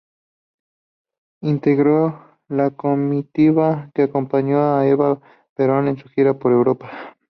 Integró 1.43 2.25
la 2.47 2.71
comitiva 2.71 3.91
que 3.93 4.01
acompañó 4.01 4.75
a 4.75 4.87
Eva 4.87 5.21
Perón 5.53 5.87
en 5.89 5.99
su 5.99 6.09
gira 6.09 6.39
por 6.39 6.51
Europa. 6.51 6.89